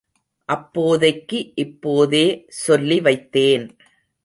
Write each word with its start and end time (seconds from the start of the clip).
அப்போதைக்கு 0.49 1.51
இப்போதே 1.55 2.25
சொல்லிவைத்தேன். 2.67 3.65